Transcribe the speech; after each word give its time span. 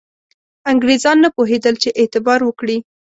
انګرېزان 0.71 1.17
نه 1.23 1.29
پوهېدل 1.35 1.75
چې 1.83 1.89
اعتبار 1.99 2.39
وکړي. 2.45 2.77